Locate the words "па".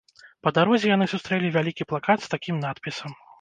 0.45-0.53